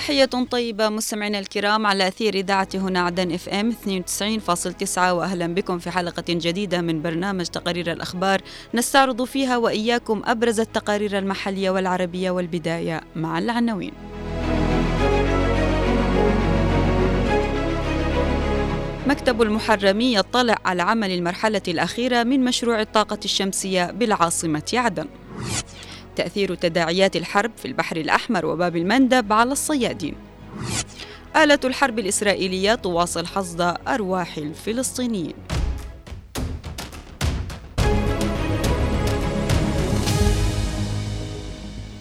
[0.00, 5.90] تحية طيبة مستمعينا الكرام على أثير إذاعة هنا عدن إف إم 92.9 وأهلا بكم في
[5.90, 8.40] حلقة جديدة من برنامج تقارير الأخبار
[8.74, 13.92] نستعرض فيها وإياكم أبرز التقارير المحلية والعربية والبداية مع العناوين.
[19.06, 25.06] مكتب المحرمي يطلع على عمل المرحلة الأخيرة من مشروع الطاقة الشمسية بالعاصمة عدن.
[26.20, 30.14] تأثير تداعيات الحرب في البحر الأحمر وباب المندب على الصيادين.
[31.36, 35.34] آلة الحرب الإسرائيلية تواصل حصد أرواح الفلسطينيين.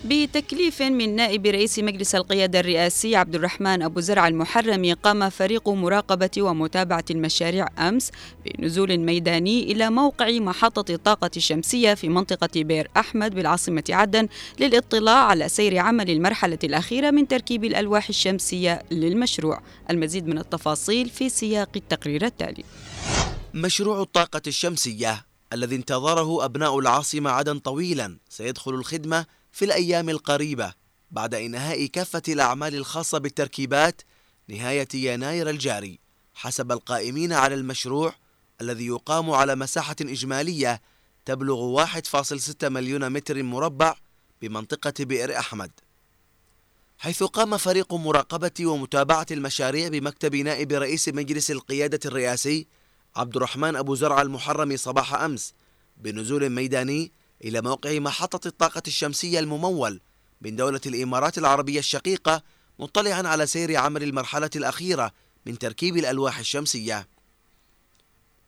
[0.09, 6.29] بتكليف من نائب رئيس مجلس القيادة الرئاسي عبد الرحمن أبو زرع المحرمي قام فريق مراقبة
[6.39, 8.11] ومتابعة المشاريع أمس
[8.45, 14.27] بنزول ميداني إلى موقع محطة الطاقة الشمسية في منطقة بير أحمد بالعاصمة عدن
[14.59, 19.61] للاطلاع على سير عمل المرحلة الأخيرة من تركيب الألواح الشمسية للمشروع.
[19.89, 22.63] المزيد من التفاصيل في سياق التقرير التالي.
[23.53, 30.73] مشروع الطاقة الشمسية الذي انتظره أبناء العاصمة عدن طويلا سيدخل الخدمة في الأيام القريبة
[31.11, 34.01] بعد إنهاء كافة الأعمال الخاصة بالتركيبات
[34.47, 35.99] نهاية يناير الجاري
[36.33, 38.13] حسب القائمين على المشروع
[38.61, 40.81] الذي يقام على مساحة إجمالية
[41.25, 43.95] تبلغ 1.6 مليون متر مربع
[44.41, 45.71] بمنطقة بئر أحمد.
[46.97, 52.67] حيث قام فريق مراقبة ومتابعة المشاريع بمكتب نائب رئيس مجلس القيادة الرئاسي
[53.15, 55.53] عبد الرحمن أبو زرع المحرمي صباح أمس
[55.97, 57.11] بنزول ميداني
[57.43, 60.01] إلى موقع محطة الطاقة الشمسية الممول
[60.41, 62.43] من دولة الإمارات العربية الشقيقة
[62.79, 65.11] مطلعا على سير عمل المرحلة الأخيرة
[65.45, 67.07] من تركيب الألواح الشمسية.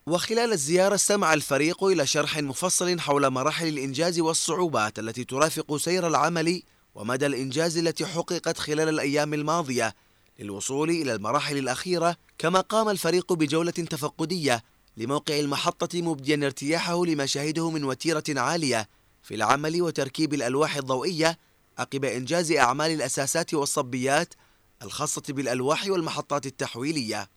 [0.05, 6.63] وخلال الزيارة استمع الفريق إلى شرح مفصل حول مراحل الإنجاز والصعوبات التي ترافق سير العمل
[6.95, 9.95] ومدى الإنجاز التي حققت خلال الأيام الماضية
[10.39, 14.63] للوصول إلى المراحل الأخيرة كما قام الفريق بجولة تفقدية
[14.97, 18.89] لموقع المحطة مبديا ارتياحه لما شهده من وتيرة عالية
[19.23, 21.37] في العمل وتركيب الألواح الضوئية
[21.77, 24.33] عقب إنجاز أعمال الأساسات والصبيات
[24.81, 27.29] الخاصة بالألواح والمحطات التحويلية.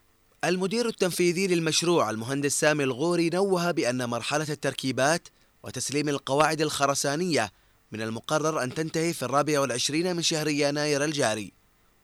[0.44, 5.28] المدير التنفيذي للمشروع المهندس سامي الغوري نوه بأن مرحلة التركيبات
[5.62, 7.52] وتسليم القواعد الخرسانية
[7.92, 11.52] من المقرر أن تنتهي في الرابع والعشرين من شهر يناير الجاري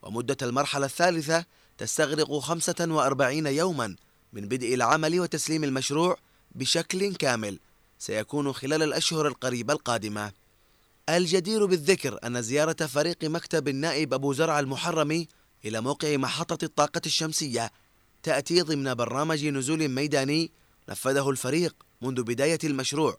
[0.03, 1.44] ومدة المرحلة الثالثة
[1.78, 3.97] تستغرق 45 يوماً
[4.32, 6.16] من بدء العمل وتسليم المشروع
[6.54, 7.58] بشكل كامل
[7.98, 10.32] سيكون خلال الأشهر القريبة القادمة.
[11.08, 15.28] الجدير بالذكر أن زيارة فريق مكتب النائب أبو زرع المحرمي
[15.64, 17.70] إلى موقع محطة الطاقة الشمسية
[18.22, 20.50] تأتي ضمن برنامج نزول ميداني
[20.88, 23.16] نفذه الفريق منذ بداية المشروع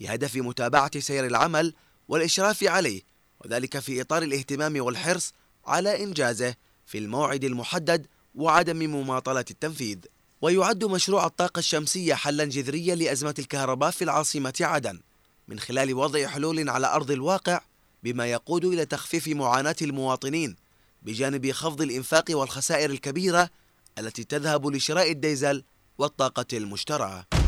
[0.00, 1.74] بهدف متابعة سير العمل
[2.08, 3.02] والإشراف عليه
[3.44, 5.32] وذلك في إطار الاهتمام والحرص
[5.66, 6.54] على إنجازه
[6.86, 9.98] في الموعد المحدد وعدم مماطلة التنفيذ.
[10.42, 15.00] ويعد مشروع الطاقة الشمسية حلا جذريا لأزمة الكهرباء في العاصمة عدن
[15.48, 17.60] من خلال وضع حلول على أرض الواقع
[18.02, 20.56] بما يقود إلى تخفيف معاناة المواطنين
[21.02, 23.50] بجانب خفض الإنفاق والخسائر الكبيرة
[23.98, 25.64] التي تذهب لشراء الديزل
[25.98, 27.41] والطاقة المشترعة.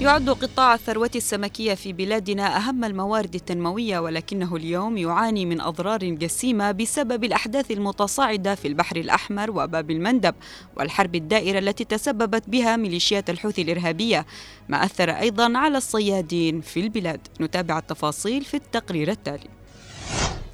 [0.00, 6.72] يعد قطاع الثروة السمكية في بلادنا أهم الموارد التنموية ولكنه اليوم يعاني من أضرار جسيمة
[6.72, 10.34] بسبب الأحداث المتصاعدة في البحر الأحمر وباب المندب
[10.76, 14.26] والحرب الدائرة التي تسببت بها ميليشيات الحوثي الإرهابية
[14.68, 17.20] ما أثر أيضا على الصيادين في البلاد.
[17.40, 19.48] نتابع التفاصيل في التقرير التالي.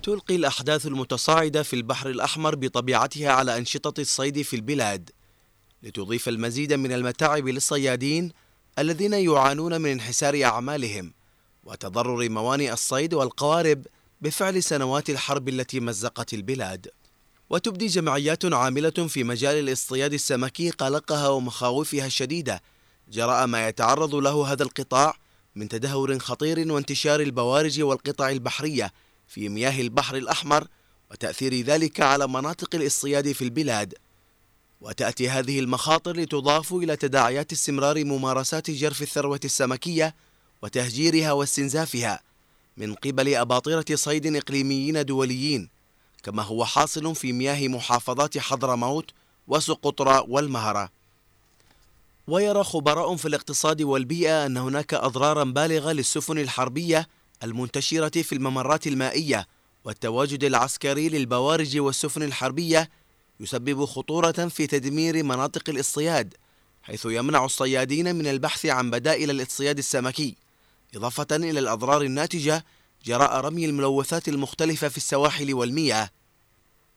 [0.03, 5.11] تلقي الأحداث المتصاعدة في البحر الأحمر بطبيعتها على أنشطة الصيد في البلاد
[5.82, 8.32] لتضيف المزيد من المتاعب للصيادين
[8.79, 11.12] الذين يعانون من انحسار أعمالهم
[11.65, 13.87] وتضرر موانئ الصيد والقوارب
[14.21, 16.88] بفعل سنوات الحرب التي مزقت البلاد.
[17.50, 22.62] وتبدي جمعيات عاملة في مجال الاصطياد السمكي قلقها ومخاوفها الشديدة.
[23.09, 25.17] جراء ما يتعرض له هذا القطاع
[25.55, 28.93] من تدهور خطير وانتشار البوارج والقطع البحرية
[29.29, 30.67] في مياه البحر الأحمر
[31.11, 33.94] وتأثير ذلك على مناطق الاصطياد في البلاد.
[34.84, 40.14] وتأتي هذه المخاطر لتضاف إلى تداعيات استمرار ممارسات جرف الثروة السمكية
[40.62, 42.20] وتهجيرها واستنزافها
[42.76, 45.69] من قبل أباطرة صيد إقليميين دوليين
[46.22, 49.10] كما هو حاصل في مياه محافظات حضرموت
[49.48, 50.90] وسقطرى والمهرة.
[52.28, 57.08] ويرى خبراء في الاقتصاد والبيئة أن هناك أضرارا بالغة للسفن الحربية
[57.42, 59.46] المنتشرة في الممرات المائية
[59.84, 62.90] والتواجد العسكري للبوارج والسفن الحربية
[63.40, 66.34] يسبب خطورة في تدمير مناطق الاصطياد
[66.82, 70.36] حيث يمنع الصيادين من البحث عن بدائل الاصطياد السمكي
[70.94, 72.64] إضافة إلى الأضرار الناتجة
[73.04, 76.10] جراء رمي الملوثات المختلفة في السواحل والمياه.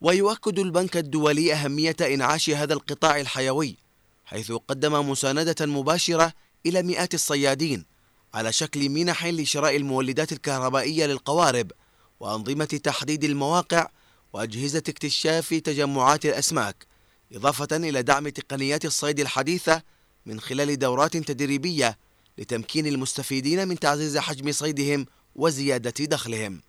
[0.01, 3.77] ويؤكد البنك الدولي أهمية إنعاش هذا القطاع الحيوي
[4.25, 6.33] حيث قدم مساندة مباشرة
[6.65, 7.85] إلى مئات الصيادين
[8.33, 11.71] على شكل منح لشراء المولدات الكهربائية للقوارب
[12.19, 13.89] وأنظمة تحديد المواقع
[14.37, 16.85] وأجهزة اكتشاف تجمعات الأسماك
[17.33, 19.81] إضافة إلى دعم تقنيات الصيد الحديثة
[20.25, 21.97] من خلال دورات تدريبية
[22.37, 25.05] لتمكين المستفيدين من تعزيز حجم صيدهم
[25.35, 26.61] وزيادة دخلهم.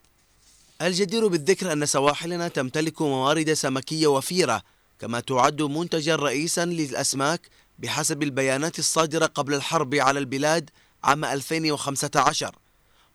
[0.83, 4.63] الجدير بالذكر أن سواحلنا تمتلك موارد سمكية وفيرة
[4.99, 7.41] كما تعد منتجا رئيسا للأسماك
[7.79, 10.71] بحسب البيانات الصادرة قبل الحرب على البلاد
[11.05, 12.57] عام 2015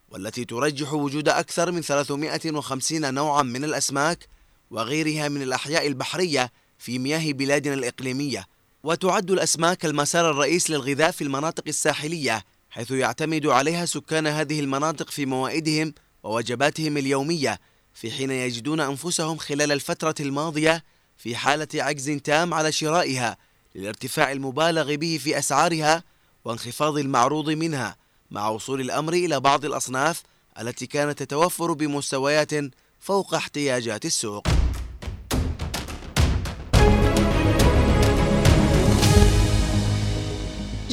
[0.09, 4.32] والتي ترجح وجود أكثر من 350 نوعا من الأسماك
[4.73, 8.45] وغيرها من الأحياء البحرية في مياه بلادنا الإقليمية.
[8.83, 15.25] وتعد الأسماك المسار الرئيس للغذاء في المناطق الساحلية حيث يعتمد عليها سكان هذه المناطق في
[15.25, 15.93] موائدهم
[16.23, 17.59] ووجباتهم اليومية
[17.93, 20.83] في حين يجدون أنفسهم خلال الفترة الماضية
[21.17, 23.37] في حالة عجز تام على شرائها
[23.75, 26.03] للارتفاع المبالغ به في أسعارها
[26.45, 27.95] وانخفاض المعروض منها
[28.31, 30.23] مع وصول الأمر إلى بعض الأصناف
[30.59, 32.51] التي كانت تتوفر بمستويات
[32.99, 34.62] فوق احتياجات السوق.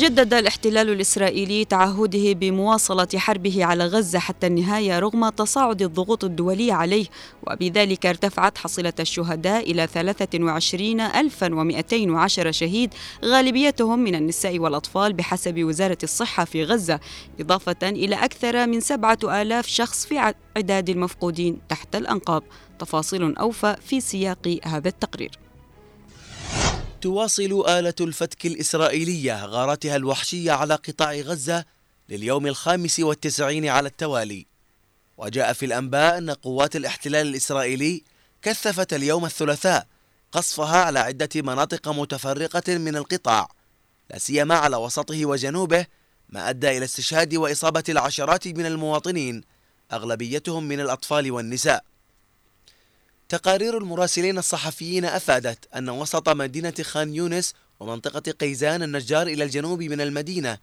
[0.00, 7.06] جدد الاحتلال الإسرائيلي تعهده بمواصلة حربه على غزة حتى النهاية رغم تصاعد الضغوط الدولية عليه
[7.46, 12.94] وبذلك ارتفعت حصيلة الشهداء إلى 23210 شهيد
[13.24, 17.00] غالبيتهم من النساء والأطفال بحسب وزارة الصحة في غزة
[17.40, 22.42] إضافة إلى أكثر من 7000 شخص في عداد المفقودين تحت الأنقاض.
[22.78, 25.49] تفاصيل أوفى في سياق هذا التقرير.
[27.00, 31.64] تواصل آلة الفتك الإسرائيلية غاراتها الوحشية على قطاع غزة
[32.08, 34.46] لليوم الخامس والتسعين على التوالي.
[35.18, 38.02] وجاء في الأنباء أن قوات الاحتلال الإسرائيلي
[38.42, 39.86] كثفت اليوم الثلاثاء
[40.32, 43.48] قصفها على عدة مناطق متفرقة من القطاع
[44.10, 45.86] لا سيما على وسطه وجنوبه
[46.28, 49.42] ما أدى إلى استشهاد وإصابة العشرات من المواطنين
[49.92, 51.84] أغلبيتهم من الأطفال والنساء.
[53.30, 60.00] تقارير المراسلين الصحفيين أفادت أن وسط مدينة خان يونس ومنطقة قيزان النجار إلى الجنوب من
[60.00, 60.58] المدينة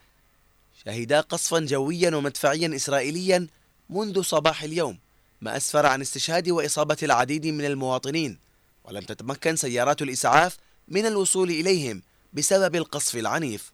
[0.86, 3.48] شهدا قصفا جويا ومدفعيا إسرائيليا
[3.90, 4.98] منذ صباح اليوم
[5.42, 8.40] ما أسفر عن استشهاد وإصابة العديد من المواطنين
[8.84, 12.02] ولم تتمكن سيارات الإسعاف من الوصول إليهم
[12.34, 13.72] بسبب القصف العنيف.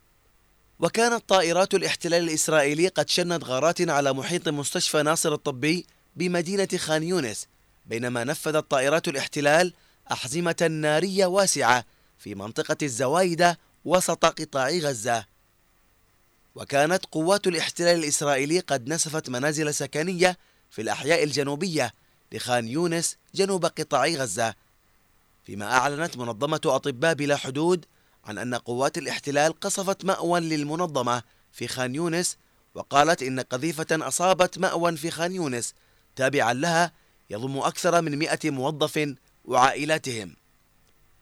[0.79, 5.85] وكانت طائرات الاحتلال الإسرائيلي قد شنت غارات على محيط مستشفى ناصر الطبي
[6.15, 7.47] بمدينة خان يونس
[7.85, 9.73] بينما نفذت طائرات الاحتلال
[10.11, 11.85] أحزمة نارية واسعة
[12.17, 15.25] في منطقة الزوايدة وسط قطاع غزة.
[16.55, 20.37] وكانت قوات الاحتلال الإسرائيلي قد نسفت منازل سكنية
[20.69, 21.93] في الأحياء الجنوبية
[22.31, 24.55] لخان يونس جنوب قطاع غزة.
[25.43, 27.85] فيما أعلنت منظمة أطباء بلا حدود
[28.25, 32.37] عن أن قوات الاحتلال قصفت مأوى للمنظمة في خان يونس
[32.75, 35.73] وقالت إن قذيفة أصابت مأوى في خان يونس
[36.15, 36.91] تابعا لها
[37.29, 39.15] يضم أكثر من مئة موظف
[39.45, 40.35] وعائلاتهم.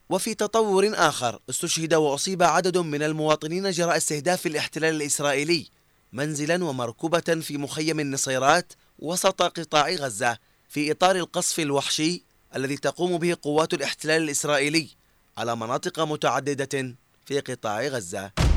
[0.10, 5.68] وفي تطور آخر استشهد وأصيب عدد من المواطنين جراء استهداف الاحتلال الإسرائيلي
[6.14, 10.38] منزلا ومركبة في مخيم النصيرات وسط قطاع غزة
[10.70, 12.24] في إطار القصف الوحشي
[12.56, 14.90] الذي تقوم به قوات الاحتلال الإسرائيلي
[15.38, 18.51] على مناطق متعددة في قطاع غزة.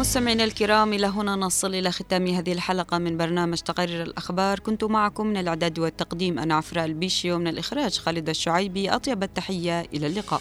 [0.00, 4.58] مستمعينا الكرام إلى هنا نصل إلى ختام هذه الحلقة من برنامج تقرير الأخبار.
[4.58, 8.90] كنت معكم من الإعداد والتقديم أنا عفراء البيشي ومن الإخراج خالد الشعيبي.
[8.90, 10.40] أطيب التحية إلى اللقاء.